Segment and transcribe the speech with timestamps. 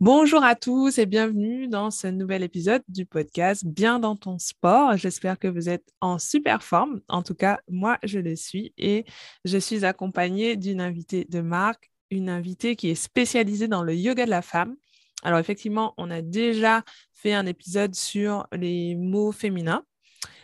[0.00, 4.94] Bonjour à tous et bienvenue dans ce nouvel épisode du podcast Bien dans ton sport.
[4.98, 7.00] J'espère que vous êtes en super forme.
[7.08, 9.06] En tout cas, moi, je le suis et
[9.46, 14.26] je suis accompagnée d'une invitée de marque, une invitée qui est spécialisée dans le yoga
[14.26, 14.76] de la femme.
[15.22, 19.82] Alors effectivement, on a déjà fait un épisode sur les mots féminins,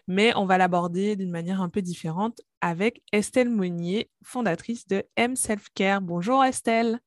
[0.08, 5.36] mais on va l'aborder d'une manière un peu différente avec Estelle Monnier, fondatrice de M
[5.36, 6.00] Self Care.
[6.00, 7.00] Bonjour Estelle.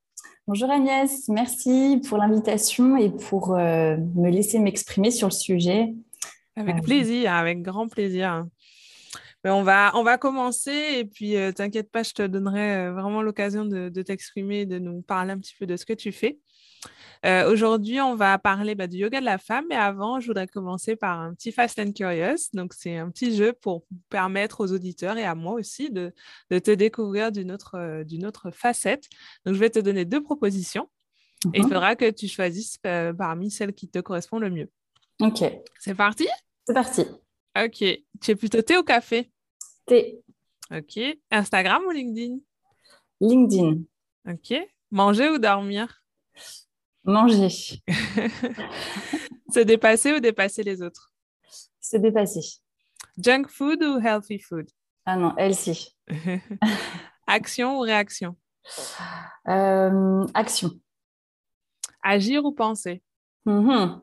[0.48, 5.94] Bonjour Agnès, merci pour l'invitation et pour euh, me laisser m'exprimer sur le sujet.
[6.56, 8.46] Avec euh, plaisir, avec grand plaisir.
[9.44, 13.24] Mais on, va, on va commencer et puis euh, t'inquiète pas, je te donnerai vraiment
[13.24, 16.38] l'occasion de, de t'exprimer, de nous parler un petit peu de ce que tu fais.
[17.26, 20.48] Euh, aujourd'hui, on va parler bah, du yoga de la femme, mais avant, je voudrais
[20.48, 22.50] commencer par un petit Fast and Curious.
[22.54, 26.14] Donc, c'est un petit jeu pour permettre aux auditeurs et à moi aussi de,
[26.50, 29.06] te découvrir d'une autre, euh, autre facette.
[29.44, 30.88] Donc, je vais te donner deux propositions
[31.54, 31.70] et il mhm.
[31.70, 34.70] faudra que tu choisisses euh, parmi celles qui te correspondent le mieux.
[35.20, 35.44] Ok.
[35.80, 36.28] C'est parti?
[36.68, 37.06] C'est parti.
[37.58, 37.84] Ok.
[38.22, 39.32] Tu es plutôt thé ou café?
[39.88, 40.22] Thé.
[40.72, 41.00] Ok.
[41.32, 42.38] Instagram ou LinkedIn?
[43.20, 43.82] LinkedIn.
[44.28, 44.54] Ok.
[44.92, 46.05] Manger ou dormir?
[47.06, 47.82] Manger.
[49.54, 51.12] Se dépasser ou dépasser les autres?
[51.80, 52.42] Se dépasser.
[53.18, 54.70] Junk food ou healthy food?
[55.06, 55.96] Ah non, healthy.
[57.28, 58.36] action ou réaction?
[59.48, 60.72] Euh, Action.
[62.02, 63.04] Agir ou penser?
[63.46, 64.02] Mm-hmm.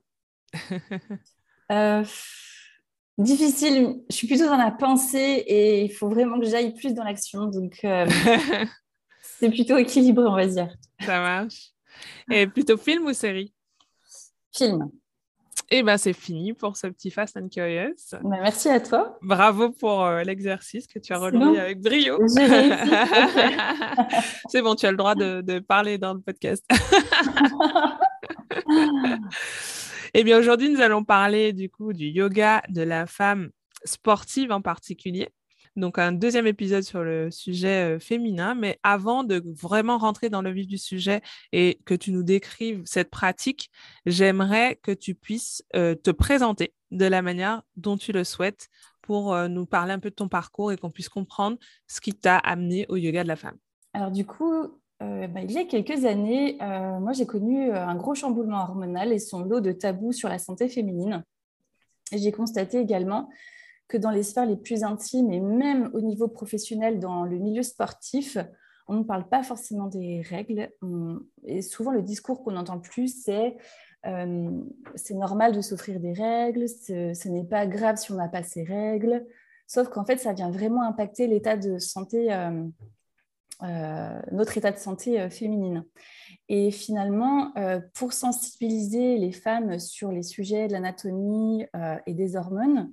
[1.73, 2.05] euh,
[3.19, 4.03] Difficile.
[4.09, 7.47] Je suis plutôt dans la pensée et il faut vraiment que j'aille plus dans l'action.
[7.47, 8.07] Donc, euh,
[9.39, 10.75] c'est plutôt équilibré, on va dire.
[11.01, 11.72] Ça marche.
[12.31, 13.53] Et plutôt film ou série?
[14.53, 14.91] Film.
[15.71, 18.19] Et eh bien, c'est fini pour ce petit Fast and Curious.
[18.23, 19.19] Bah, merci à toi.
[19.23, 22.19] Bravo pour euh, l'exercice que tu as relevé avec brio.
[24.49, 26.65] c'est bon, tu as le droit de, parler dans le podcast.
[30.15, 33.49] Eh bien, aujourd'hui, nous allons parler du coup du yoga de la femme
[33.83, 35.31] sportive en particulier
[35.77, 38.55] donc un deuxième épisode sur le sujet féminin.
[38.55, 41.23] Mais avant de vraiment rentrer dans le vif du sujet
[41.53, 43.71] et que tu nous décrives cette pratique,
[44.07, 48.69] j'aimerais que tu puisses te présenter de la manière dont tu le souhaites
[49.01, 51.57] pour nous parler un peu de ton parcours et qu'on puisse comprendre
[51.89, 53.57] ce qui t'a amené au yoga de la femme.
[53.95, 54.69] Alors du coup,
[55.01, 59.41] bah, il y a quelques années, moi j'ai connu un gros chamboulement hormonal et son
[59.41, 61.25] lot de tabous sur la santé féminine.
[62.13, 63.31] J'ai constaté également
[63.93, 67.63] que dans les sphères les plus intimes et même au niveau professionnel, dans le milieu
[67.63, 68.39] sportif,
[68.89, 70.71] on ne parle pas forcément des règles.
[71.45, 73.55] Et souvent, le discours qu'on entend le plus, c'est
[74.07, 74.51] euh,
[74.95, 78.65] c'est normal de souffrir des règles, ce, n'est pas grave si on n'a pas ces
[78.65, 79.27] règles.
[79.67, 82.65] Sauf qu'en fait, ça vient vraiment impacter l'état de santé, euh,
[84.33, 85.85] notre état de santé féminine.
[86.49, 87.53] Et finalement,
[87.95, 91.65] pour sensibiliser les femmes sur les sujets de l'anatomie
[92.07, 92.91] et des hormones,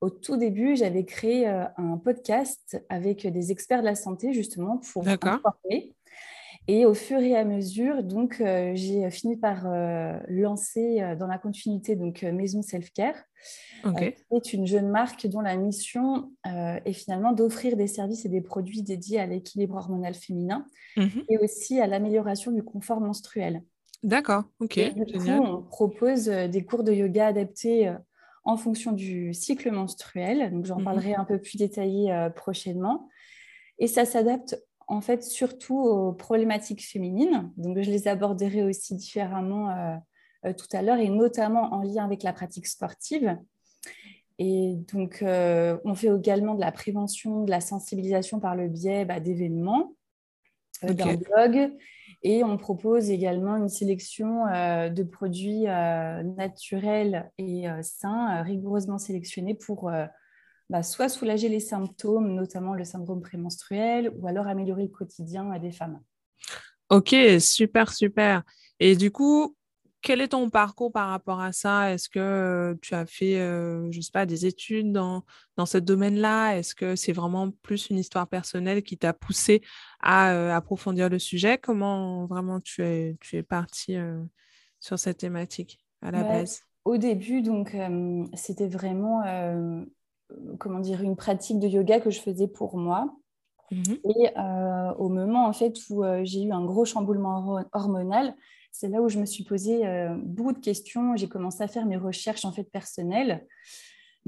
[0.00, 4.80] au tout début, j'avais créé euh, un podcast avec des experts de la santé, justement,
[4.92, 5.96] pour informer.
[6.68, 11.38] Et au fur et à mesure, donc, euh, j'ai fini par euh, lancer dans la
[11.38, 13.16] continuité donc Maison Self Care,
[13.96, 18.42] qui est une jeune marque dont la mission est finalement d'offrir des services et des
[18.42, 20.66] produits dédiés à l'équilibre hormonal féminin
[20.96, 21.24] mhm.
[21.28, 23.62] et aussi à l'amélioration du confort menstruel.
[24.02, 24.78] D'accord, ok.
[25.26, 27.92] on propose des cours de yoga adaptés
[28.48, 30.50] en fonction du cycle menstruel.
[30.50, 30.84] Donc, j'en mhm.
[30.84, 33.08] parlerai un peu plus détaillé euh, prochainement.
[33.78, 37.52] Et ça s'adapte en fait surtout aux problématiques féminines.
[37.56, 39.96] Donc, je les aborderai aussi différemment euh,
[40.46, 43.36] euh, tout à l'heure et notamment en lien avec la pratique sportive.
[44.40, 49.18] Et donc, on fait également de la prévention, de la sensibilisation par le biais bah,
[49.18, 49.94] d'événements,
[50.82, 51.72] d'un blog
[52.22, 58.98] et on propose également une sélection euh, de produits euh, naturels et euh, sains, rigoureusement
[58.98, 59.90] sélectionnés pour
[60.70, 65.72] bah, soit soulager les symptômes, notamment le syndrome prémenstruel, ou alors améliorer le quotidien des
[65.72, 66.00] femmes.
[66.90, 68.42] Ok, super, super.
[68.80, 69.56] Et du coup,
[70.00, 71.92] quel est ton parcours par rapport à ça?
[71.92, 75.24] Est-ce que tu as fait, je ne sais pas, des études dans,
[75.56, 76.56] dans ce domaine-là?
[76.56, 79.62] Est-ce que c'est vraiment plus une histoire personnelle qui t'a poussé
[80.00, 81.58] à approfondir le sujet?
[81.58, 83.96] Comment vraiment tu es, tu es partie
[84.80, 86.62] sur cette thématique à la base?
[86.84, 87.76] au début, donc,
[88.32, 89.22] c'était vraiment,
[90.58, 93.14] comment dire, une pratique de yoga que je faisais pour moi.
[93.70, 94.30] Mmh Et
[94.98, 98.34] au moment en fait où j'ai eu un gros chamboulement hormonal,
[98.72, 99.82] c'est là où je me suis posé
[100.22, 101.16] beaucoup de questions.
[101.16, 103.46] J'ai commencé à faire mes recherches en fait personnelles.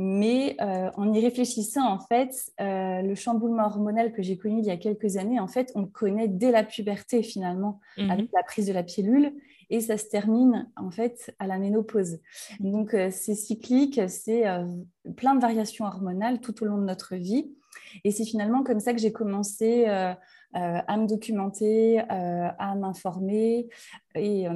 [0.02, 4.76] Mais en y réfléchissant, en fait, le chamboulement hormonal que j'ai connu il y a
[4.76, 8.66] quelques années, en fait, on le connaît dès la puberté finalement, mmh avec la prise
[8.66, 9.34] de la pilule
[9.68, 12.18] et ça se termine en fait à la ménopause.
[12.60, 14.44] Donc c'est cyclique, c'est
[15.16, 17.52] plein de variations hormonales tout au long de notre vie.
[18.04, 20.14] Et c'est finalement comme ça que j'ai commencé euh, euh,
[20.86, 23.68] à me documenter, euh, à m'informer
[24.14, 24.46] et,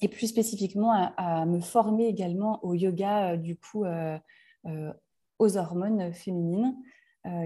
[0.00, 3.84] et, plus spécifiquement à, me former également au yoga, du coup,
[5.38, 6.76] aux hormones féminines.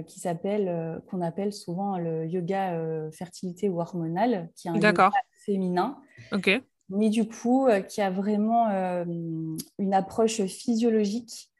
[0.07, 2.79] qui s'appelle, qu'on appelle souvent le yoga
[3.11, 5.11] fertilité ou hormonal, qui est un yoga
[5.45, 5.99] féminin.
[6.89, 8.69] Mais du coup, qui a vraiment
[9.79, 11.51] une approche physiologique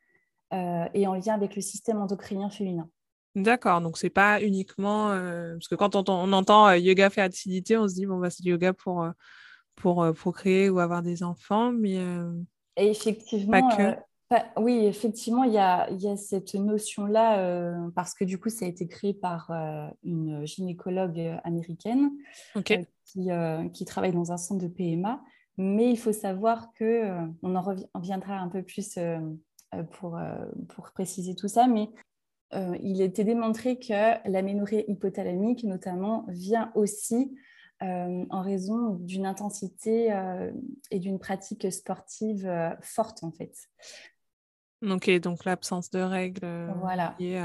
[0.53, 2.89] et en lien avec le système endocrinien féminin.
[3.35, 7.79] D'accord, donc c'est pas uniquement euh, parce que quand on, on entend euh, yoga fertilité,
[7.79, 9.11] on se dit bon bah c'est du yoga pour euh,
[9.75, 11.97] pour procréer ou avoir des enfants, mais
[12.77, 13.71] Et effectivement,
[14.57, 18.69] oui, effectivement, il y a, y a cette notion-là parce que du coup, ça a
[18.69, 19.51] été créé par
[20.03, 22.13] une gynécologue américaine
[23.05, 23.29] qui,
[23.73, 25.23] qui, travaille dans un centre de PMA.
[25.59, 27.11] Mais il faut savoir que
[27.43, 27.63] on en
[27.95, 28.99] reviendra un peu plus
[29.93, 30.21] pour,
[30.69, 31.91] pour préciser tout ça, mais
[32.55, 37.35] euh, il était démontré que l'aménorrhée hypothalamique, notamment, vient aussi
[37.83, 40.53] euh, en raison d'une intensité euh,
[40.91, 43.55] et d'une pratique sportive forte, en fait.
[44.91, 47.15] Ok, donc l'absence de règles euh, voilà.
[47.21, 47.41] liées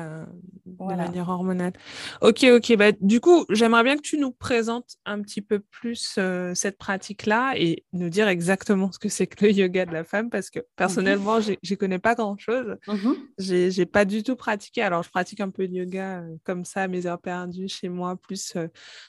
[0.65, 1.73] de manière hormonale.
[2.21, 2.75] Ok, ok.
[2.77, 6.79] Bah, du coup, j'aimerais bien que tu nous présentes un petit peu plus euh, cette
[6.79, 10.49] pratique-là et nous dire exactement ce que c'est que le yoga de la femme parce
[10.49, 12.75] que personnellement, je n'y connais pas grand-chose.
[12.87, 14.81] Mmh je n'ai pas du tout pratiqué.
[14.81, 17.89] Alors, je pratique un peu de yoga euh, comme ça à mes heures perdues chez
[17.89, 18.57] moi, plus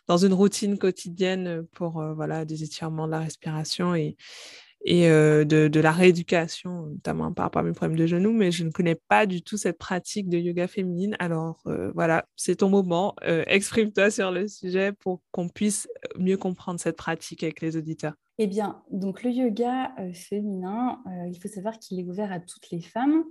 [0.06, 4.16] dans une routine quotidienne pour voilà, des étirements de la respiration et,
[4.84, 8.64] et euh, de, la rééducation, notamment par rapport à mes problèmes de genoux, mais je
[8.64, 11.16] ne connais pas du tout cette pratique de yoga féminine.
[11.18, 13.14] Alors euh, voilà, c'est ton moment.
[13.24, 18.14] Euh, exprime-toi sur le sujet pour qu'on puisse mieux comprendre cette pratique avec les auditeurs.
[18.38, 22.80] Eh bien, donc le yoga féminin, il faut savoir qu'il est ouvert à toutes les
[22.80, 23.24] femmes.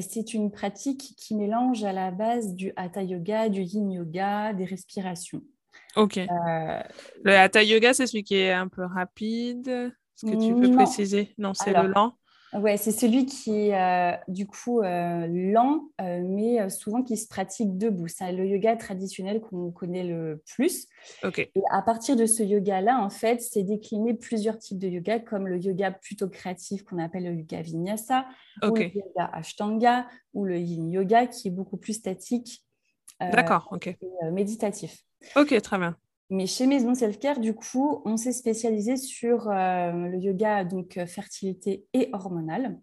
[0.00, 4.66] C'est une pratique qui mélange à la base du hatha yoga, du yin yoga, des
[4.66, 5.40] respirations.
[5.96, 6.16] Ok.
[6.16, 9.94] Le hatha yoga, c'est celui qui est un peu rapide?
[10.16, 11.34] Est-ce que tu peux préciser?
[11.38, 12.16] Non, c'est le lent.
[12.54, 17.26] Ouais, c'est celui qui est euh, du coup euh, lent, euh, mais souvent qui se
[17.26, 18.06] pratique debout.
[18.06, 20.86] C'est le yoga traditionnel qu'on connaît le plus.
[21.24, 21.40] Ok.
[21.40, 25.48] Et à partir de ce yoga-là, en fait, c'est décliné plusieurs types de yoga, comme
[25.48, 28.24] le yoga plutôt créatif qu'on appelle le yoga vinyasa,
[28.62, 32.64] ou le yoga ashtanga, ou le yin yoga qui est beaucoup plus statique.
[33.20, 33.88] D'accord, ok.
[33.88, 33.98] Et,
[34.30, 35.02] méditatif.
[35.34, 35.96] Ok, très bien.
[36.30, 41.06] Mais chez Maison Self-Care, du coup, on s'est spécialisé sur euh, le yoga, donc euh,
[41.06, 42.80] fertilité et hormonal.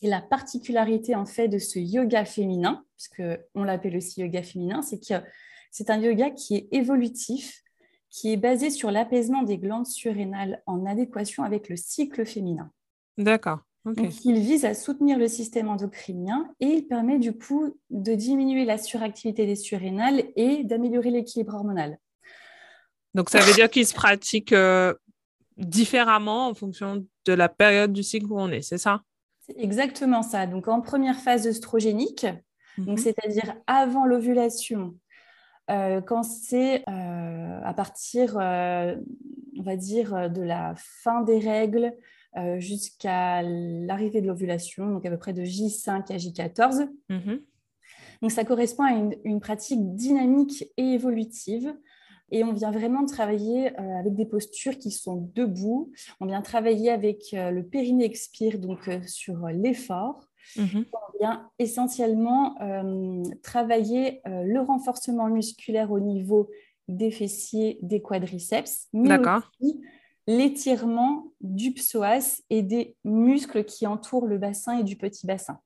[0.00, 4.98] Et la particularité, en fait, de ce yoga féminin, puisqu'on l'appelle aussi yoga féminin, c'est
[4.98, 5.22] que
[5.70, 7.62] c'est un yoga qui est évolutif,
[8.08, 12.70] qui est basé sur l'apaisement des glandes surrénales en adéquation avec le cycle féminin.
[13.16, 13.60] D'accord.
[13.84, 18.64] Donc, il vise à soutenir le système endocrinien et il permet du coup de diminuer
[18.64, 21.98] la suractivité des surrénales et d'améliorer l'équilibre hormonal.
[23.14, 24.94] Donc, ça veut dire qu'il se pratique euh,
[25.56, 29.02] différemment en fonction de la période du cycle où on est, c'est ça?
[29.40, 30.46] C'est exactement ça.
[30.46, 32.26] Donc, en première phase œstrogénique,
[32.78, 32.96] mhm.
[32.96, 34.94] c'est-à-dire avant l'ovulation,
[35.70, 41.94] euh, quand c'est euh, à partir, on va dire, de la fin des règles
[42.56, 46.88] jusqu'à l'arrivée de l'ovulation, donc à peu près de J5 à J14.
[47.10, 47.42] Mhm.
[48.22, 48.92] Donc, ça correspond à
[49.24, 51.74] une pratique dynamique et évolutive
[52.32, 55.92] et on vient vraiment travailler euh, avec des postures qui sont debout.
[56.18, 60.26] On vient travailler avec euh, le périnée expire, donc euh, sur l'effort.
[60.56, 60.86] Mhm.
[60.92, 62.56] On vient essentiellement
[63.44, 66.50] travailler le renforcement musculaire au niveau
[66.88, 69.80] des fessiers, des quadriceps, mais aussi
[70.26, 75.60] l'étirement du psoas et des muscles qui entourent le bassin et du petit bassin.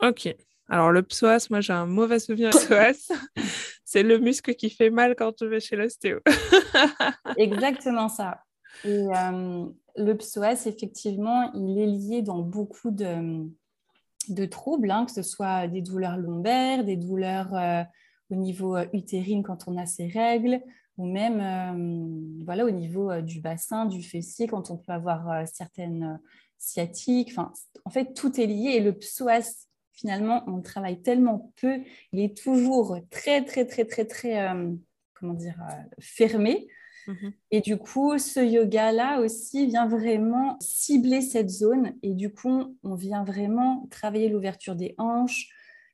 [0.00, 0.34] Ok.
[0.66, 3.12] Alors le psoas, moi j'ai un mauvais souvenir de psoas.
[3.84, 6.20] c'est le muscle qui fait mal quand tu vas chez l'ostéo.
[7.36, 8.42] Exactement ça.
[8.84, 15.22] Et euh, le psoas, effectivement, il est lié dans beaucoup de, troubles, hein, que ce
[15.22, 17.82] soit des douleurs lombaires, des douleurs euh,
[18.30, 20.60] au niveau euh, utérine quand on a ses règles,
[20.98, 26.20] ou même voilà, au niveau du bassin, du fessier, quand on peut avoir certaines,
[26.62, 27.30] sciatique.
[27.32, 27.52] Enfin,
[27.84, 31.80] en fait, tout est lié et le psoas, finalement, on travaille tellement peu,
[32.12, 34.70] il est toujours très, très, très, très, très, euh,
[35.14, 36.68] comment dire, euh, fermé.
[37.06, 37.32] Mhm.
[37.50, 41.94] Et du coup, ce yoga-là aussi vient vraiment cibler cette zone.
[42.02, 45.48] Et du coup, on vient vraiment travailler l'ouverture des hanches,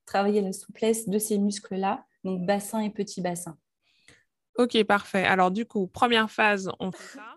[0.04, 3.56] travailler la souplesse de ces muscles-là, donc bassin et petit bassin.
[4.56, 5.24] Ok, parfait.
[5.24, 7.34] Alors du coup, première phase, on fait ça.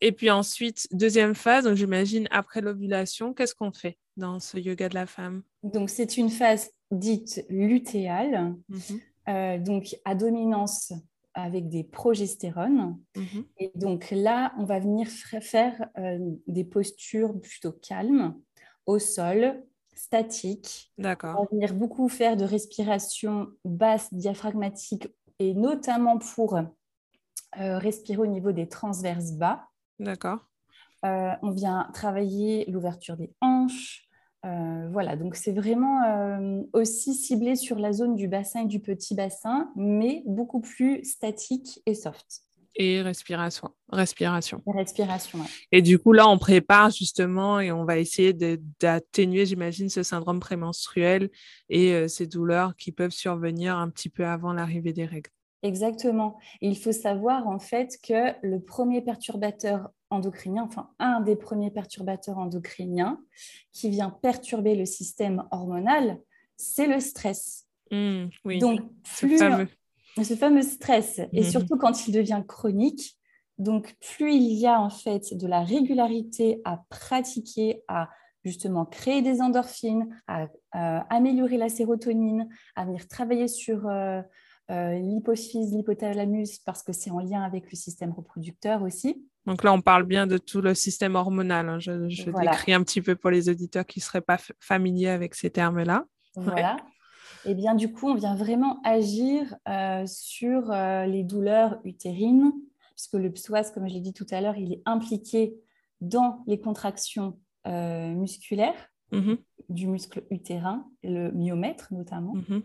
[0.00, 4.88] Et puis ensuite, deuxième phase, donc j'imagine après l'ovulation, qu'est-ce qu'on fait dans ce yoga
[4.88, 5.42] de la femme?
[5.62, 9.00] Donc c'est une phase dite lutéale, mhm.
[9.28, 10.92] euh, donc à dominance
[11.34, 12.98] avec des progestérones.
[13.16, 13.44] Mhm.
[13.58, 18.34] Et donc là, on va venir faire euh, des postures plutôt calmes
[18.86, 19.62] au sol,
[19.94, 20.92] statiques.
[20.98, 21.36] D'accord.
[21.38, 28.26] On va venir beaucoup faire de respiration basse diaphragmatique et notamment pour euh, respirer au
[28.26, 29.69] niveau des transverses bas.
[30.00, 30.38] D'accord.
[31.04, 34.02] Euh, on vient travailler l'ouverture des hanches.
[34.46, 36.00] Euh, voilà, donc c'est vraiment
[36.72, 41.82] aussi ciblé sur la zone du bassin et du petit bassin, mais beaucoup plus statique
[41.84, 42.42] et soft.
[42.76, 43.70] Et respiration.
[43.90, 44.62] Respiration.
[44.66, 45.40] Et respiration,
[45.72, 50.40] Et du coup, là, on prépare justement et on va essayer d'atténuer, j'imagine, ce syndrome
[50.40, 51.30] prémenstruel
[51.68, 55.30] et ces douleurs qui peuvent survenir un petit peu avant l'arrivée des règles.
[55.62, 56.38] Exactement.
[56.60, 62.38] Il faut savoir en fait que le premier perturbateur endocrinien, enfin un des premiers perturbateurs
[62.38, 63.20] endocriniens
[63.72, 66.18] qui vient perturber le système hormonal,
[66.56, 67.66] c'est le stress.
[67.90, 68.80] Mmh, oui, donc
[69.18, 69.68] plus ce fameux,
[70.22, 71.50] ce fameux stress, et mmh.
[71.50, 73.18] surtout quand il devient chronique,
[73.58, 78.08] donc plus il y a en fait de la régularité à pratiquer, à
[78.44, 84.22] justement créer des endorphines, à, améliorer la sérotonine, à venir travailler sur euh,
[84.70, 89.26] euh, l'hypophyse, l'hypothalamus, parce que c'est en lien avec le système reproducteur aussi.
[89.46, 91.68] Donc là, on parle bien de tout le système hormonal.
[91.68, 91.78] Hein.
[91.80, 95.50] Je, décris un petit peu pour les auditeurs qui ne seraient pas familiers avec ces
[95.50, 96.04] termes-là.
[96.36, 96.76] Voilà.
[97.46, 102.52] Et eh bien du coup, on vient vraiment agir euh, sur euh, les douleurs utérines,
[102.94, 105.54] puisque le psoas, comme je l'ai dit tout à l'heure, il est impliqué
[106.00, 109.36] dans les contractions musculaires mm-hmm.
[109.68, 112.34] du muscle utérin, le myomètre notamment.
[112.48, 112.60] Euh,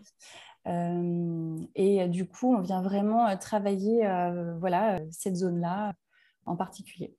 [0.66, 4.08] et euh, du coup, on vient vraiment euh, travailler
[4.58, 5.94] voilà, cette zone-là
[6.44, 7.16] en particulier.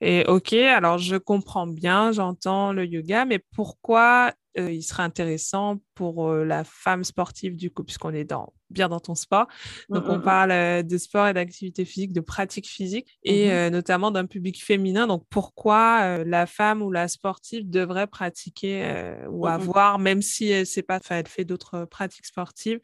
[0.00, 6.32] Et ok, alors je comprends bien, j'entends le yoga, mais pourquoi il serait intéressant pour
[6.32, 9.46] la femme sportive du coup, puisqu'on est dans bien dans ton sport.
[9.88, 10.22] Mmh, Donc, on mmh, mmh.
[10.22, 14.62] parle euh, de sport et d'activité physique, de pratique physique et euh, notamment d'un public
[14.62, 15.06] féminin.
[15.06, 20.66] Donc, pourquoi euh, la femme ou la sportive devrait pratiquer ou avoir, même si elle
[20.66, 22.80] sait pas, elle fait d'autres pratiques sportives,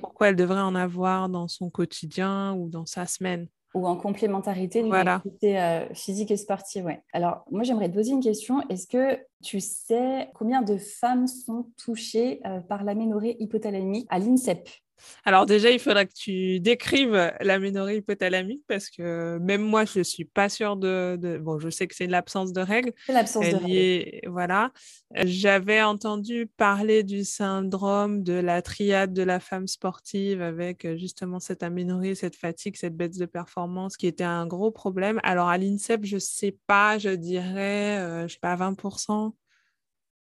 [0.00, 3.46] pourquoi elle devrait en avoir dans son quotidien ou dans sa semaine?
[3.74, 6.84] Ou en complémentarité d'une activité physique et sportive.
[6.84, 7.02] Ouais.
[7.12, 8.66] Alors, moi, j'aimerais te poser une question.
[8.68, 14.68] Est-ce que tu sais combien de femmes sont touchées par l'aménorrhée hypothalamique à l'INSEP?
[15.24, 20.04] Alors déjà, il faudra que tu décrives l'aménorrhée hypothalamique parce que même moi, je ne
[20.04, 22.92] suis pas sûre de, Bon, je sais que c'est l'absence de règles.
[23.08, 24.28] L'absence de règles.
[24.28, 24.72] Voilà.
[25.14, 31.40] J'avais entendu parler du syndrome de la triade de la femme sportive avec euh, justement
[31.40, 35.20] cette aménorrhée, cette fatigue, cette baisse de performance qui était un gros problème.
[35.22, 39.34] Alors à l'INSEP, je ne sais pas, je dirais, euh, je sais pas, 20%.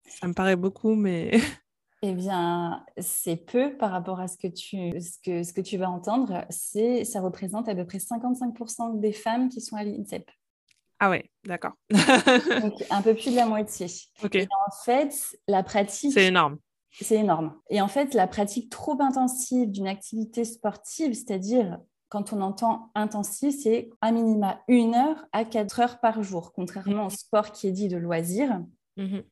[0.07, 1.31] Ça me paraît beaucoup, mais...
[2.07, 5.77] Eh bien, c'est peu par rapport à ce que tu, ce que, ce que tu
[5.77, 6.45] vas entendre.
[6.51, 10.29] C'est, ça représente à peu près 55% des femmes qui sont à l'INSEP.
[10.99, 11.71] Ah ouais, d'accord.
[11.89, 13.87] Donc, un peu plus de la moitié.
[14.23, 14.35] Ok.
[14.35, 16.13] Et en fait, la pratique...
[16.13, 16.59] C'est énorme.
[16.91, 17.55] C'est énorme.
[17.71, 23.55] Et en fait, la pratique trop intensive d'une activité sportive, c'est-à-dire quand on entend intensif,
[23.63, 27.71] c'est à minima une heure à quatre heures par jour, contrairement au sport qui est
[27.71, 28.61] dit de loisir.
[28.95, 29.23] Mhm.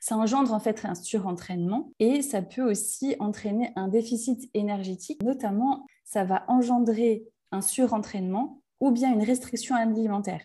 [0.00, 5.22] Ça engendre en fait un surentraînement et ça peut aussi entraîner un déficit énergétique.
[5.22, 10.42] Notamment, ça va engendrer un surentraînement ou bien une restriction alimentaire.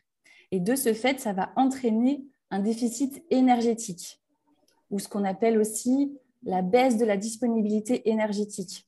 [0.51, 4.22] Et de ce fait, ça va entraîner un déficit énergétique
[4.89, 8.88] ou ce qu'on appelle aussi la baisse de la disponibilité énergétique.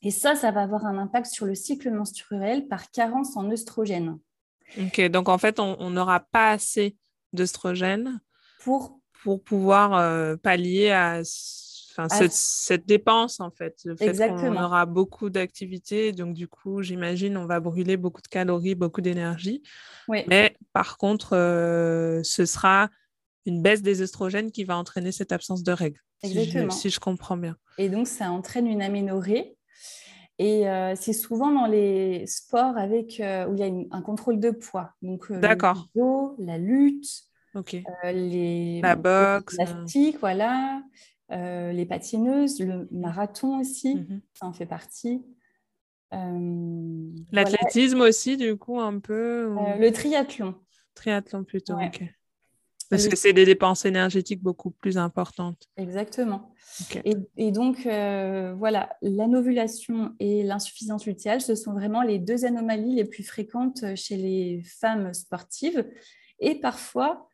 [0.00, 4.18] Et ça, ça va avoir un impact sur le cycle menstruel par carence en œstrogène.
[4.78, 6.96] Ok, donc en fait, on n'aura pas assez
[7.32, 8.20] d'œstrogène
[8.60, 13.80] pour pour pouvoir euh, pallier à, cette, dépense, en fait.
[13.84, 18.28] Le fait qu'on aura beaucoup d'activités, donc du coup, j'imagine, on va brûler beaucoup de
[18.28, 19.62] calories, beaucoup d'énergie.
[20.08, 22.88] Mais par contre, euh, ce sera
[23.46, 27.56] une baisse des estrogènes qui va entraîner cette absence de règles, si je, comprends bien.
[27.78, 29.56] Et donc, ça entraîne une aménorrhée.
[30.40, 34.52] Et euh, c'est souvent dans les sports avec, où il y a un contrôle de
[34.52, 34.92] poids.
[35.02, 35.88] Donc, D'accord.
[36.38, 37.76] la lutte, Ok.
[38.04, 39.56] les, La boxe.
[39.58, 40.82] gymnastiques, voilà.
[41.30, 44.20] les patineuses, le marathon aussi, Mhm.
[44.34, 45.22] ça en fait partie.
[46.14, 49.46] Euh, L'athlétisme aussi, du coup, un peu.
[49.46, 49.58] ou-.
[49.58, 50.54] Euh, le triathlon.
[50.94, 51.88] Triathlon plutôt, Ouais.
[51.88, 52.02] ok.
[52.90, 55.68] Parce Le- que c'est des dépenses énergétiques beaucoup plus importantes.
[55.76, 56.54] Exactement.
[57.04, 62.94] Et, et donc, euh, voilà, l'anovulation et l'insuffisance lutéale, ce sont vraiment les deux anomalies
[62.94, 65.86] les plus fréquentes chez les femmes sportives.
[66.40, 67.28] Et parfois,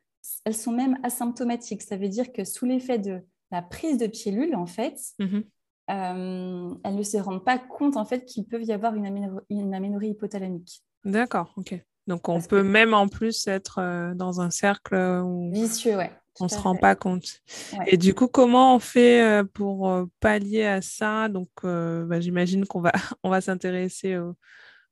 [0.45, 1.83] elles sont même asymptomatiques.
[1.83, 5.45] Ça veut dire que sous l'effet de la prise de pilules, en fait, Mhm.
[5.91, 9.75] euh, elles ne se rendent pas compte en fait qu'il peut y avoir une, une
[9.75, 10.83] aménorrhée hypothalamique.
[11.05, 11.79] D'accord, ok.
[12.07, 15.97] Donc, on Parce peut que- même en plus être euh, dans un cercle où Vicieux,
[15.97, 16.13] ouais.
[16.41, 16.81] on se rend fait.
[16.81, 17.41] pas compte.
[17.79, 17.85] Ouais.
[17.89, 19.91] Et du coup, comment on fait euh, pour
[20.21, 21.29] pallier à ça?
[21.29, 24.35] Donc, euh, bah, j'imagine qu'on va, on va s'intéresser au,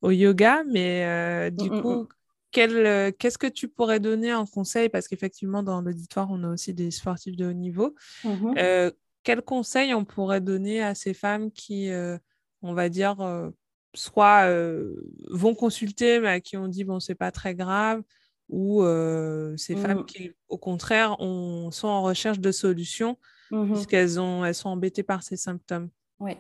[0.03, 2.07] au yoga, mais du Mm, mm, coup, euh,
[2.53, 4.89] qu'est-ce que tu pourrais donner en conseil?
[4.89, 7.95] Parce qu'effectivement, dans l'auditoire, on a aussi des sportifs de haut niveau.
[8.25, 8.59] Mhm.
[8.59, 8.91] Euh,
[9.25, 12.19] quels conseils on pourrait donner à ces femmes qui, euh,
[12.63, 13.51] on va dire, euh,
[13.95, 14.95] soit euh,
[15.31, 18.03] vont consulter, mais à qui on dit, bon, c'est pas très grave,
[18.49, 20.07] ou euh, ces femmes Mhm.
[20.07, 23.19] qui, au contraire, ont- sont en recherche de solutions
[23.51, 23.73] Mhm.
[23.73, 25.91] puisqu'elles ont, elles sont embêtées par ces symptômes?
[26.23, 26.37] Oui.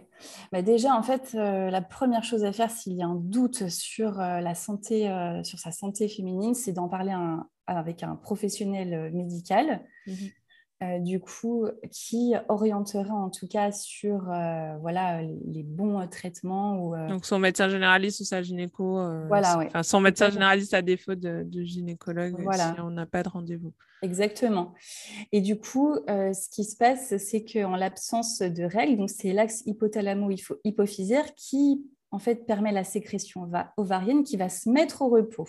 [0.52, 3.68] Bah déjà, en fait, euh, la première chose à faire s'il y a un doute
[3.68, 7.12] sur, euh, euh, sa santé féminine, c'est d'en parler
[7.66, 9.84] avec un professionnel médical,
[10.82, 16.78] euh, du coup, qui orientera en tout cas sur euh, voilà, les bons euh, traitements.
[16.84, 18.94] Ou, Donc, son médecin généraliste ou sa gynéco,
[19.28, 19.68] Voilà, ouais.
[19.82, 22.74] son médecin généraliste à défaut de, de gynécologue Voilà.
[22.74, 23.72] si on n'a pas de rendez-vous.
[24.02, 24.74] Exactement.
[25.30, 29.32] Et du coup, euh, ce qui se passe, c'est qu'en l'absence de règles, donc c'est
[29.32, 35.08] l'axe hypothalamo-hypophysaire qui en fait permet la sécrétion va- ovarienne qui va se mettre au
[35.08, 35.48] repos.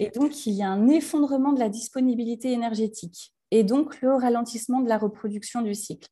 [0.00, 4.80] Et donc, il y a un effondrement de la disponibilité énergétique et donc le ralentissement
[4.80, 6.08] de la reproduction du cycle.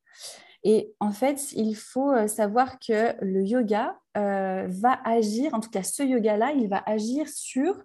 [0.68, 5.70] Et en fait, il faut euh, savoir que le yoga euh, va agir, en tout
[5.70, 7.80] cas ce yoga-là, il va agir sur,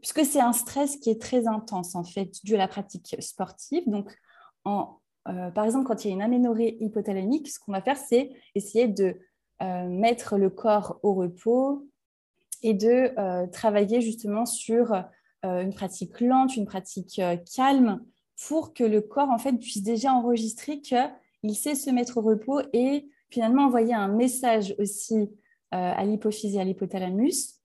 [0.00, 3.84] puisque c'est un stress qui est très intense en fait, dû à la pratique sportive.
[3.86, 4.12] Donc,
[4.66, 8.32] euh, par exemple, quand il y a une aménorrhée hypothalamique, ce qu'on va faire, c'est
[8.56, 9.16] essayer de
[9.86, 11.86] mettre le corps au repos
[12.62, 14.92] et de travailler justement sur
[15.44, 17.22] une pratique lente, une pratique
[17.54, 18.04] calme,
[18.48, 22.60] pour que le corps en fait puisse déjà enregistrer qu'il sait se mettre au repos
[22.72, 25.26] et finalement envoyer un message aussi euh,
[25.70, 27.58] à l'hypophyse et à l'hypothalamus.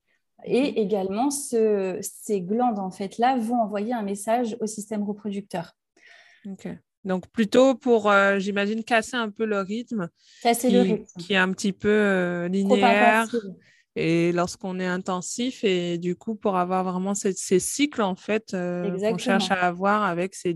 [0.45, 5.73] Et également, ce- ces glandes en fait là vont envoyer un message au système reproducteur.
[7.03, 10.09] Donc, plutôt pour, euh, j'imagine, casser un peu le rythme
[10.43, 11.19] Casser qui, le rythme.
[11.21, 13.27] qui est un petit peu euh, linéaire.
[13.97, 18.53] Et lorsqu'on est intensif, et du coup, pour avoir vraiment ces, ces cycles, en fait,
[18.53, 20.55] euh, qu'on cherche à avoir avec ces,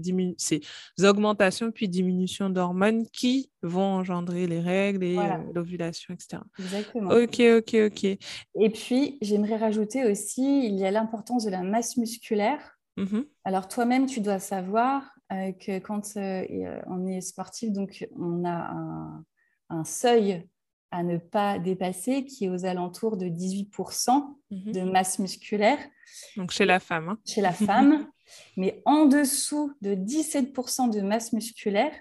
[1.04, 5.40] augmentations puis diminutions d'hormones qui vont engendrer les règles et Voilà.
[5.40, 6.44] euh, l'ovulation, etc.
[6.60, 7.12] Exactement.
[7.12, 8.04] Ok, ok, ok.
[8.04, 12.78] Et puis, j'aimerais rajouter aussi, il y a l'importance de la masse musculaire.
[12.98, 13.26] Mhm.
[13.44, 18.72] Alors toi-même, tu dois savoir euh, que quand euh, on est sportif, donc on a
[18.72, 19.26] un,
[19.70, 20.46] un seuil
[20.92, 24.72] à ne pas dépasser qui est aux alentours de 18% Mhm.
[24.74, 25.78] de masse musculaire
[26.38, 27.10] Donc, chez la femme.
[27.10, 27.18] hein.
[27.26, 28.08] chez la femme,
[28.58, 31.94] mais en dessous de 17% de masse musculaire,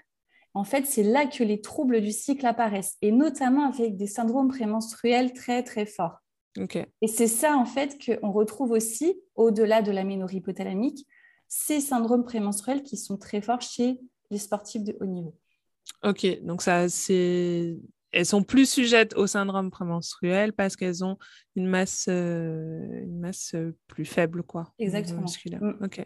[0.53, 4.49] en fait, c'est là que les troubles du cycle apparaissent, et notamment avec des syndromes
[4.49, 6.17] prémenstruels très, très forts.
[6.59, 6.75] Ok.
[7.01, 11.07] Et c'est ça, en fait, qu'on retrouve aussi, au-delà de l'aménorrhée hypothalamique,
[11.47, 13.99] ces syndromes prémenstruels qui sont très forts chez
[14.29, 15.35] les sportifs de haut niveau.
[16.03, 17.77] Ok, donc ça, c'est...
[18.11, 21.17] Elles sont plus sujettes au syndrome prémenstruel parce qu'elles ont
[21.55, 24.73] une masse, euh, une masse euh, plus faible, quoi.
[24.79, 25.21] Exactement.
[25.21, 25.63] musculaire.
[25.63, 25.77] Mm.
[25.83, 26.05] Ok,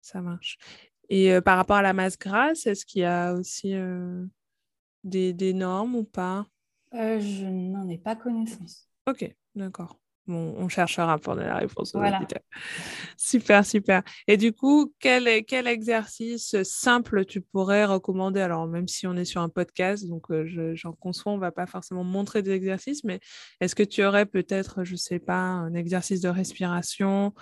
[0.00, 0.58] ça marche.
[1.08, 4.24] Et euh, par rapport à la masse grasse, est-ce qu'il y a aussi euh,
[5.04, 6.46] des, des normes ou pas?
[6.92, 8.88] Je n'en ai pas connaissance.
[9.06, 9.98] Ok, d'accord.
[10.28, 12.18] Bon, on cherchera pour donner la réponse aux Voilà.
[12.18, 12.42] auditeurs.
[13.16, 14.02] Super, super.
[14.26, 18.40] Et du coup, quel, exercice simple tu pourrais recommander?
[18.40, 21.50] Alors, même si on est sur un podcast, donc euh, je- j'en conçois, on va
[21.50, 23.20] pas forcément montrer des exercices, mais
[23.60, 27.32] est-ce que tu aurais peut-être, je sais pas, un exercice de respiration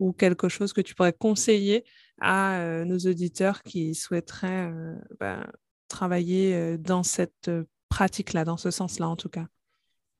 [0.00, 1.84] ou quelque chose que tu pourrais conseiller
[2.20, 5.46] à euh, nos auditeurs qui souhaiteraient euh, ben,
[5.86, 7.50] travailler dans cette
[7.88, 9.46] pratique-là, dans ce sens-là en tout cas?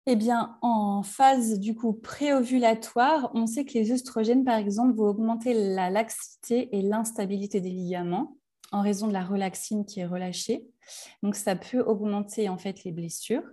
[0.06, 5.06] Eh bien, en phase du coup préovulatoire, on sait que les œstrogènes, par exemple, vont
[5.06, 8.36] augmenter la laxité et l'instabilité des ligaments
[8.72, 10.66] en raison de la relaxine qui est relâchée.
[11.22, 13.44] Donc, ça peut augmenter en fait les blessures.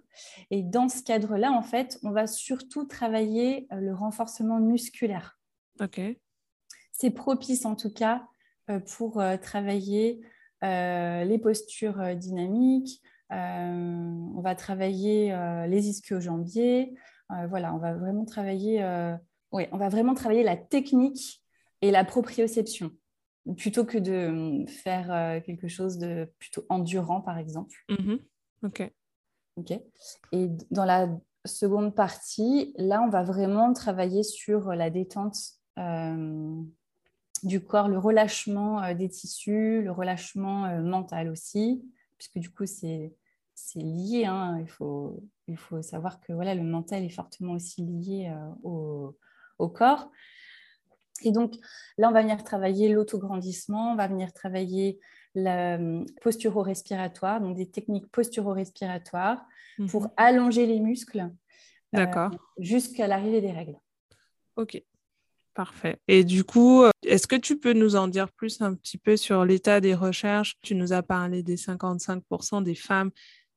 [0.50, 5.38] Et dans ce cadre-là, en fait, on va surtout travailler euh, le renforcement musculaire.
[5.80, 6.02] Ok.
[6.92, 8.26] C'est propice en tout cas
[8.98, 10.20] pour travailler
[10.62, 15.36] les postures dynamiques, on va travailler
[15.68, 16.94] les ischio-jambiers.
[17.50, 18.84] voilà, on va vraiment travailler,
[19.52, 21.44] on va vraiment travailler la technique
[21.82, 22.92] et la proprioception
[23.58, 27.76] plutôt que de faire quelque chose de plutôt endurant, par exemple.
[27.90, 28.16] Mmh
[28.64, 28.92] ok.
[29.58, 29.72] Ok.
[30.32, 31.10] Et dans la
[31.46, 35.38] seconde partie, là, on va vraiment travailler sur la détente
[37.44, 41.82] du corps, le relâchement des tissus, le relâchement mental aussi,
[42.20, 43.16] puisque du coup, c'est
[43.76, 44.26] lié.
[44.26, 44.60] Hein.
[44.62, 49.18] Il, faut, il faut savoir que voilà, le mental est fortement aussi lié au,
[49.58, 50.12] au, corps.
[51.24, 51.56] Et donc,
[51.98, 55.00] là, on va venir travailler l'autograndissement, on va venir travailler
[55.36, 55.80] la
[56.22, 59.46] posturo-respiratoire, donc des techniques posturo-respiratoires
[59.90, 60.12] pour mhm.
[60.18, 61.30] allonger les muscles
[61.96, 63.80] euh, jusqu'à l'arrivée des règles.
[64.56, 64.82] Ok,
[65.60, 65.98] parfait.
[66.08, 69.18] Et du coup, euh, est-ce que tu peux nous en dire plus un petit peu
[69.18, 70.56] sur l'état des recherches?
[70.62, 73.12] Tu nous as parlé des 55% des femmes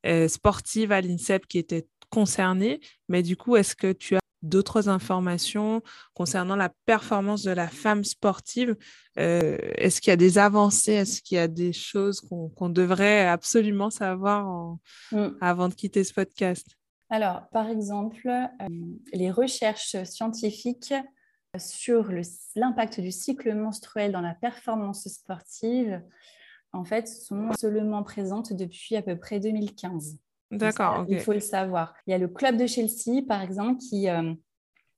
[0.04, 4.88] euh, sportives à l'INSEP qui étaient concernées, mais du coup, est-ce que tu as d'autres
[4.88, 5.80] informations
[6.12, 8.74] concernant la performance de la femme sportive?
[9.20, 10.94] Euh, est-ce qu'il y a des avancées?
[10.94, 14.76] Est-ce qu'il y a des choses qu'on devrait absolument savoir
[15.12, 15.36] mm.
[15.40, 16.66] avant de quitter ce podcast?
[17.10, 18.66] Alors, par exemple, euh,
[19.12, 20.94] les recherches scientifiques
[21.58, 22.10] sur
[22.56, 26.02] l'impact du cycle menstruel dans la performance sportive,
[26.72, 30.18] en fait, sont seulement présentes depuis à peu près 2015.
[30.50, 31.04] D'accord.
[31.08, 31.94] Il faut le savoir.
[32.06, 34.32] Il y a le club de Chelsea, par exemple, qui euh,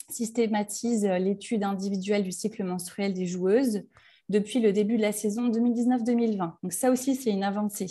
[0.08, 3.82] systématise euh, l'étude individuelle du cycle menstruel des joueuses
[4.28, 6.54] depuis le début de la saison 2019-2020.
[6.62, 7.90] Donc ça aussi, c'est une avancée.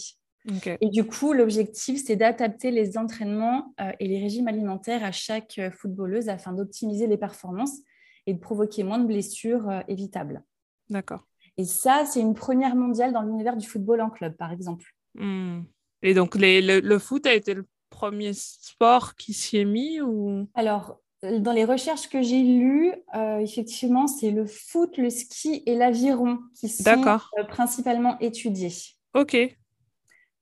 [0.81, 5.59] Et du coup, l'objectif, c'est d'adapter les entraînements euh, et les régimes alimentaires à chaque
[5.71, 7.79] footballeuse afin d'optimiser les performances
[8.27, 10.43] et de provoquer moins de blessures évitables.
[10.89, 11.25] D'accord.
[11.57, 14.93] Et ça, c'est une première mondiale dans l'univers du football en club, par exemple.
[15.15, 15.61] Hmm.
[16.01, 20.47] Et donc, le, foot a été le premier sport qui s'y est mis ou...
[20.55, 25.75] Alors, dans les recherches que j'ai lues, euh, effectivement, c'est le foot, le ski et
[25.75, 28.73] l'aviron qui sont euh, principalement étudiés.
[29.13, 29.37] Ok,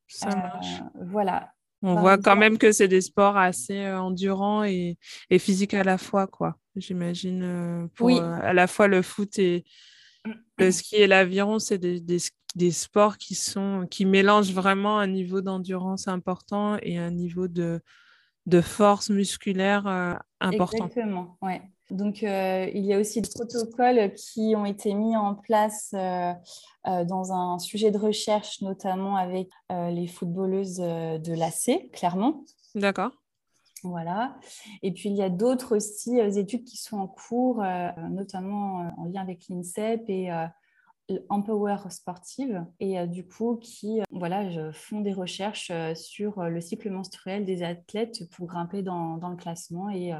[0.07, 0.81] ça euh, marche.
[0.95, 1.51] voilà.
[1.83, 4.97] On voit quand même que c'est des sports assez endurants et,
[5.29, 6.55] et physiques à la fois, quoi.
[6.75, 7.89] J'imagine.
[7.99, 8.19] oui.
[8.19, 9.65] à la fois le foot et
[10.57, 12.17] le ski et l'aviron, c'est des, des,
[12.55, 17.81] des sports qui, sont, qui mélangent vraiment un niveau d'endurance important et un niveau de,
[18.45, 20.85] de force musculaire euh, important.
[20.87, 21.61] Exactement, ouais.
[21.91, 26.33] Donc, euh, il y a aussi des protocoles qui ont été mis en place euh,
[26.85, 32.43] dans un sujet de recherche, notamment avec les footballeuses de l'AC, clairement.
[32.73, 33.11] D'accord.
[33.83, 34.35] Voilà.
[34.83, 37.63] Et puis, il y a d'autres aussi études qui sont en cours,
[38.09, 40.31] notamment en lien avec l'INSEP et
[41.29, 46.61] Empower Sportive et euh, du coup qui euh, voilà, font des recherches euh, sur le
[46.61, 50.13] cycle menstruel des athlètes pour grimper dans, dans le classement et,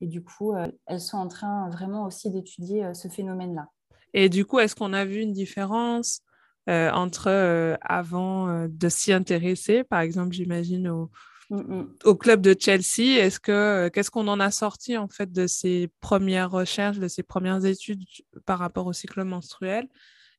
[0.00, 0.54] et du coup
[0.86, 3.68] elles sont en train vraiment aussi d'étudier ce phénomène-là.
[4.14, 6.22] Et du coup, est-ce qu'on a vu une différence
[6.66, 11.10] entre avant de s'y intéresser, par exemple, j'imagine au,
[11.50, 11.94] mm, mm.
[12.04, 15.90] au club de Chelsea, est-ce que qu'est-ce qu'on en a sorti en fait de ces
[16.00, 18.02] premières recherches, de ces premières études
[18.44, 19.88] par rapport au cycle menstruel?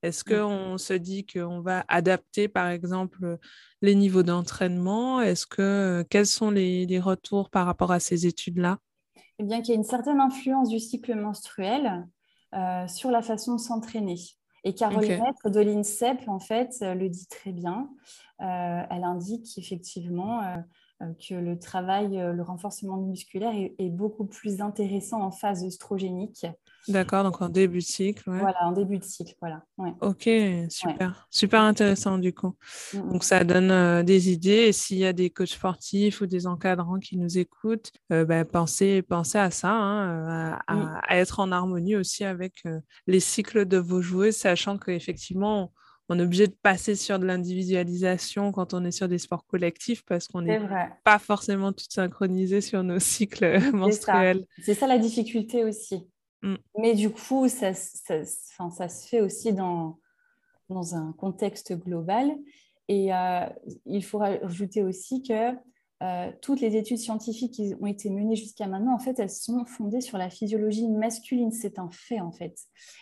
[0.02, 0.38] Est-ce mmh.
[0.38, 3.38] qu'on se dit qu'on va adapter, par exemple,
[3.82, 5.22] les niveaux d'entraînement?
[5.22, 8.80] Est-ce que quels sont les, retours par rapport à ces études-là?
[9.40, 12.06] Eh bien, qu'il y a une certaine influence du cycle menstruel
[12.54, 14.18] euh, sur la façon de s'entraîner.
[14.66, 17.90] Et Caroline Maître de l'INSEP, en fait, le dit très bien.
[18.42, 25.22] Euh, elle indique effectivement euh, que le travail, le renforcement musculaire est, beaucoup plus intéressant
[25.22, 26.46] en phase œstrogénique
[26.88, 28.24] D'accord, donc en début de cycle.
[28.26, 29.64] Voilà, en début de cycle, voilà.
[30.02, 30.30] Ok,
[30.70, 31.28] super.
[31.30, 32.56] Super intéressant du coup.
[32.94, 33.12] Mm, mm.
[33.12, 36.48] Donc ça donne euh, des idées et s'il y a des coachs sportifs ou des
[36.48, 42.24] encadrants qui nous écoutent, euh, ben, pensez, à ça, hein, à, être en harmonie aussi
[42.24, 45.72] avec euh, les cycles de vos joueuses, sachant qu'effectivement,
[46.10, 50.04] on est obligé de passer sur de l'individualisation quand on est sur des sports collectifs
[50.06, 50.60] parce qu'on n'est
[51.04, 54.46] pas forcément toutes synchronisées sur nos cycles menstruels.
[54.64, 56.08] C'est ça la difficulté aussi.
[56.42, 56.56] Mm.
[56.78, 60.00] Mais du coup, ça, ça, ça, se fait aussi dans,
[60.70, 62.32] dans un contexte global.
[62.88, 63.46] Et euh,
[63.86, 65.54] il faut rajouter aussi que
[66.02, 69.66] euh, toutes les études scientifiques qui ont été menées jusqu'à maintenant, en fait, elles sont
[69.66, 71.52] fondées sur la physiologie masculine.
[71.52, 72.58] C'est un fait, en fait.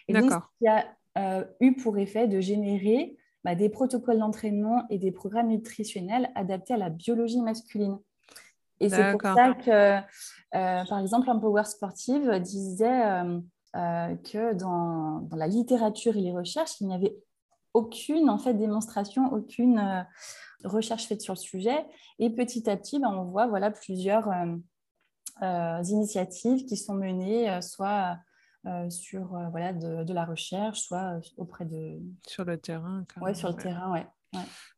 [0.08, 0.86] Et donc, il a
[1.18, 6.74] euh, eu pour effet de générer bah, des protocoles d'entraînement et des programmes nutritionnels adaptés
[6.74, 8.00] à la biologie masculine.
[8.80, 10.02] Et c'est pour ça que, euh,
[10.86, 13.40] par exemple, un Power Sportive disait euh,
[13.76, 17.18] euh, que dans, dans, la littérature et les recherches, il n'y avait
[17.74, 20.06] aucune en fait démonstration, aucune
[20.64, 21.86] recherche faite sur le sujet.
[22.20, 24.30] Et petit à petit, ben, on voit voilà, plusieurs
[25.42, 28.18] initiatives qui sont menées, soit
[28.90, 32.00] sur voilà, de, la recherche, soit auprès de...
[32.26, 33.06] Sur le terrain.
[33.22, 34.08] Oui, sur le terrain, ouais.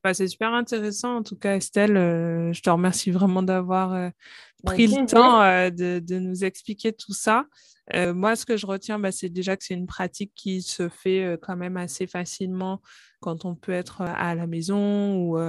[0.03, 1.17] Bah, c'est super intéressant.
[1.17, 4.09] En tout cas, Estelle, euh, je te remercie vraiment d'avoir euh,
[4.63, 7.45] pris le temps euh, de, nous expliquer tout ça.
[7.93, 11.37] moi, ce que je retiens, bah, c'est déjà que c'est une pratique qui se fait
[11.41, 12.81] quand même assez facilement
[13.19, 15.39] quand on peut être à la maison ou,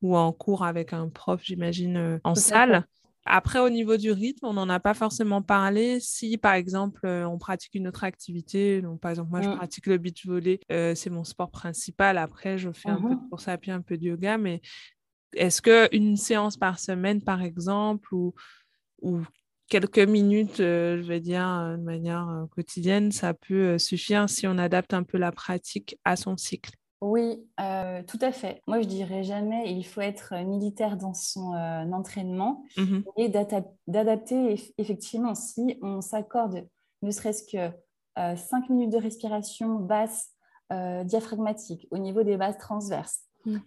[0.00, 2.86] ou en cours avec un prof, j'imagine, en salle.
[3.26, 6.00] Après, au niveau du rythme, on n'en a pas forcément parlé.
[6.00, 9.56] Si, par exemple, euh, on pratique une autre activité, donc par exemple, moi, je mmh.
[9.56, 12.16] pratique le beach volley, euh, c'est mon sport principal.
[12.16, 14.62] Après, je fais un peu de mmh course à pied, un peu de yoga, mais
[15.34, 18.34] est-ce qu'une séance par semaine, par exemple, ou,
[19.02, 19.20] ou
[19.68, 24.94] quelques minutes, euh, je vais dire, de manière quotidienne, ça peut suffire si on adapte
[24.94, 26.72] un peu la pratique à son cycle?
[27.02, 28.62] Oui, euh, tout à fait.
[28.66, 33.28] Moi, je dirais jamais il faut être militaire dans son euh, entraînement mmh et
[33.86, 36.66] d'adapter effectivement si on s'accorde
[37.02, 37.74] ne serait-ce que
[38.18, 40.30] euh, 5 minutes de respiration basse
[41.04, 43.58] diaphragmatique au niveau des bases transverses mmh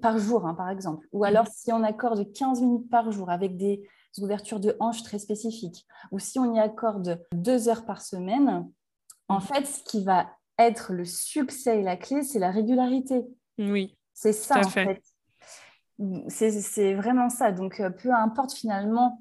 [0.00, 1.06] par jour, hein, par exemple.
[1.12, 5.02] Ou alors mmh si on accorde 15 minutes par jour avec des ouvertures de hanches
[5.02, 8.66] très spécifiques, ou si on y accorde 2 heures par semaine,
[9.28, 10.26] en fait, ce qui va
[10.58, 13.24] être le succès et la clé, c'est la régularité.
[13.58, 13.96] Oui.
[14.12, 15.02] C'est ça, en fait.
[16.28, 17.52] C'est vraiment ça.
[17.52, 19.20] Donc, euh, peu importe finalement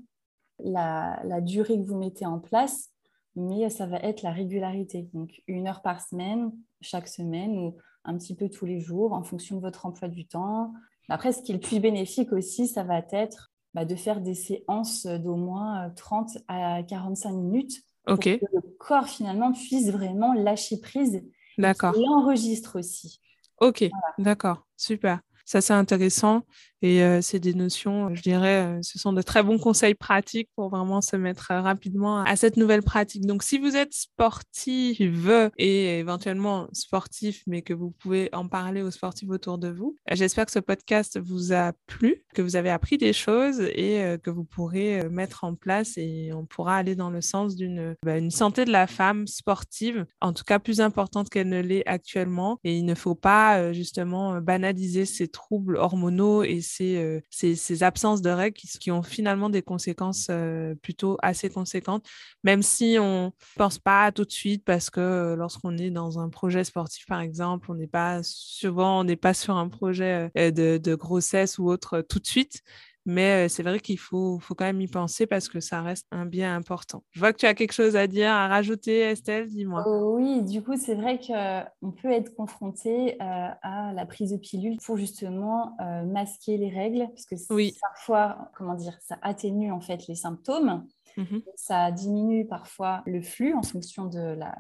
[0.60, 2.92] la, durée que vous mettez en place,
[3.36, 5.10] mais ça va être la régularité.
[5.14, 9.24] Donc, une heure par semaine, chaque semaine ou un petit peu tous les jours en
[9.24, 10.74] fonction de votre emploi du temps.
[11.10, 14.34] Après, ce qui est le plus bénéfique aussi, ça va être bah, de faire des
[14.34, 20.80] séances d'au moins 30 à 45 minutes pour que le corps finalement puisse vraiment lâcher
[20.80, 21.24] prise.
[21.58, 21.96] D'accord.
[21.98, 23.22] Et enregistre aussi.
[23.60, 23.86] Ok,
[24.20, 25.20] d'accord, super.
[25.48, 26.44] Ça, c'est intéressant.
[26.84, 30.50] Et euh, c'est des notions, je dirais, euh, ce sont de très bons conseils pratiques
[30.56, 33.26] pour vraiment se mettre euh, rapidement à cette nouvelle pratique.
[33.26, 38.92] Donc, si vous êtes sportive et éventuellement sportif, mais que vous pouvez en parler aux
[38.92, 42.98] sportifs autour de vous, j'espère que ce podcast vous a plu, que vous avez appris
[42.98, 47.22] des choses et que vous pourrez mettre en place et on pourra aller dans le
[47.22, 51.62] sens d'une bah, santé de la femme sportive, en tout cas plus importante qu'elle ne
[51.62, 52.60] l'est actuellement.
[52.64, 58.32] Et il ne faut pas justement banaliser ces troubles hormonaux et euh, ces, absences de
[58.32, 62.06] règles qui, ont finalement des conséquences euh, plutôt assez conséquentes,
[62.44, 66.18] même si on ne pense pas tout de suite parce que euh, lorsqu'on est dans
[66.18, 70.32] un projet sportif, par exemple, on n'est pas souvent, on n'est pas sur un projet
[70.36, 72.64] de grossesse ou autre tout de suite.
[73.10, 76.26] Mais c'est vrai qu'il faut, faut quand même y penser parce que ça reste un
[76.26, 77.06] bien important.
[77.12, 79.86] Je vois que tu as quelque chose à dire, à rajouter, Estelle, dis-moi.
[79.88, 84.78] Oh oui, du coup, c'est vrai qu'on peut être confronté à la prise de pilule
[84.84, 87.78] pour justement masquer les règles, parce que oui.
[87.82, 90.86] parfois, comment dire, ça atténue en fait les symptômes.
[91.16, 94.54] Mmh ça diminue parfois le flux en fonction de la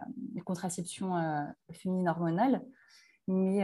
[0.43, 1.13] contraception
[1.71, 2.63] féminine hormonale.
[3.27, 3.61] Mais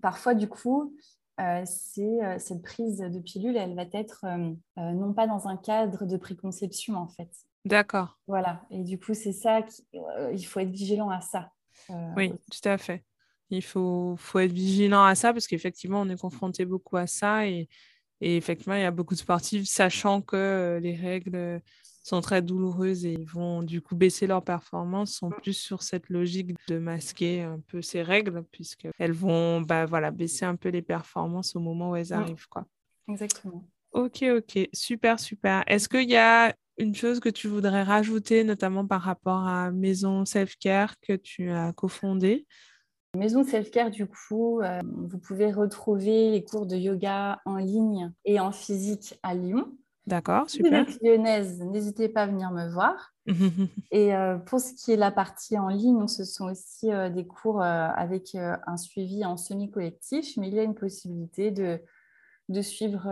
[0.00, 0.96] parfois, du coup,
[1.40, 5.56] euh, c'est euh, cette prise de pilule, elle va être euh, non pas dans un
[5.56, 7.30] cadre de préconception en fait.
[7.64, 8.18] D'accord.
[8.26, 8.62] Voilà.
[8.70, 9.60] Et du coup, c'est ça,
[10.32, 11.50] il faut être vigilant à ça.
[12.16, 13.04] oui, tout à fait.
[13.50, 17.46] Il faut, faut être vigilant à ça parce qu'effectivement, on est confronté beaucoup à ça
[17.46, 17.68] et,
[18.20, 21.60] et effectivement, il y a beaucoup de sportifs, sachant que les règles
[22.02, 26.08] sont très douloureuses et ils vont du coup baisser leur performance, sont plus sur cette
[26.08, 30.82] logique de masquer un peu ces règles, puisqu'elles vont bah, voilà, baisser un peu les
[30.82, 32.48] performances au moment où elles arrivent.
[32.48, 32.66] Quoi.
[33.08, 33.64] Exactement.
[33.92, 35.64] Ok, ok, super, super.
[35.66, 40.24] Est-ce qu'il y a une chose que tu voudrais rajouter, notamment par rapport à Maison
[40.24, 42.46] Self-Care que tu as cofondée?
[43.16, 48.38] Maison Self-Care, du coup, euh, vous pouvez retrouver les cours de yoga en ligne et
[48.38, 49.76] en physique à Lyon.
[50.10, 50.84] D'accord, super.
[51.02, 53.14] Lyonnaise, n'hésitez pas à venir me voir.
[53.92, 57.24] et euh, pour ce qui est la partie en ligne, ce sont aussi euh, des
[57.24, 61.80] cours avec un suivi en semi-collectif, mais il y a une possibilité de,
[62.48, 63.08] de suivre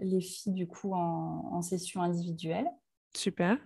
[0.00, 2.68] les filles du coup en, en session individuelle.
[3.16, 3.58] Super.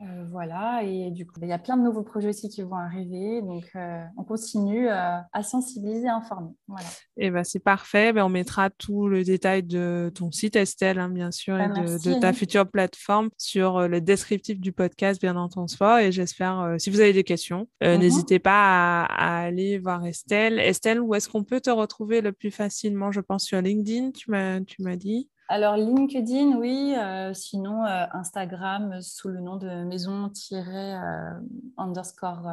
[0.00, 2.74] Euh, voilà, et du coup, il y a plein de nouveaux projets aussi qui vont
[2.74, 3.40] arriver.
[3.42, 6.50] Donc, euh, on continue euh, à sensibiliser, à informer.
[6.66, 6.86] Voilà.
[7.16, 8.12] Et eh ben, c'est parfait.
[8.12, 11.80] Ben, on mettra tout le détail de ton site, Estelle, hein, bien sûr, et bah,
[11.80, 15.74] de, ta future plateforme sur le descriptif du podcast, bien entendu.
[16.00, 17.98] Et j'espère, si vous avez des questions, mm-hmm.
[17.98, 20.58] n'hésitez pas à, aller voir Estelle.
[20.58, 23.12] Estelle, où est-ce qu'on peut te retrouver le plus facilement?
[23.12, 25.30] Je pense sur LinkedIn, tu m'as dit.
[25.48, 26.94] Alors LinkedIn, oui.
[26.96, 32.48] Euh, sinon, euh, Instagram sous le nom de maison-underscore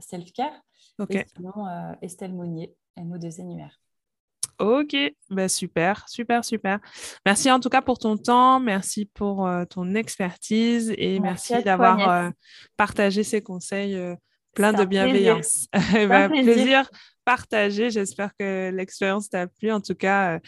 [0.00, 0.62] self-care.
[1.10, 1.52] Et sinon,
[2.00, 3.70] Estelle Monnier, MO2NUR.
[4.58, 4.96] Ok,
[5.30, 6.80] bah super, super, super.
[7.24, 12.08] Merci en tout cas pour ton temps, merci pour euh, ton expertise et merci, d'avoir
[12.08, 12.30] euh,
[12.76, 14.16] partagé ces conseils euh,
[14.54, 15.68] pleins de bienveillance.
[16.08, 16.54] Bah, plaisir.
[16.54, 16.90] plaisir
[17.24, 17.90] partagé.
[17.90, 19.70] J'espère que l'expérience t'a plu.
[19.70, 20.40] En tout cas,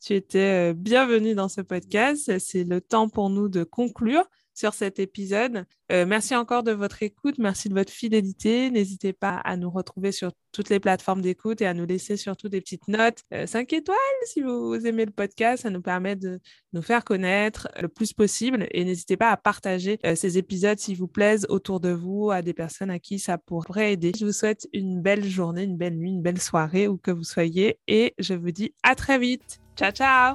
[0.00, 2.38] tu étais bienvenue dans ce podcast.
[2.38, 4.24] C'est le temps pour nous de conclure
[4.58, 5.64] sur cet épisode.
[5.92, 8.70] Euh, merci encore de votre écoute, merci de votre fidélité.
[8.70, 12.48] N'hésitez pas à nous retrouver sur toutes les plateformes d'écoute et à nous laisser surtout
[12.48, 13.20] des petites notes.
[13.46, 16.40] 5 euh, étoiles si vous aimez le podcast, ça nous permet de
[16.72, 20.96] nous faire connaître le plus possible et n'hésitez pas à partager euh, ces épisodes s'ils
[20.96, 24.10] vous plaisent autour de vous, à des personnes à qui ça pourrait aider.
[24.18, 27.24] Je vous souhaite une belle journée, une belle nuit, une belle soirée où que vous
[27.24, 29.60] soyez et je vous dis à très vite.
[29.76, 30.34] Ciao, ciao!